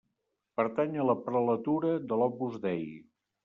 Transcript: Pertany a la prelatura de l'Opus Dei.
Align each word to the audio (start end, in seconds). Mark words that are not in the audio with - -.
Pertany 0.61 0.97
a 1.03 1.05
la 1.11 1.17
prelatura 1.27 1.95
de 2.15 2.21
l'Opus 2.23 2.61
Dei. 2.69 2.85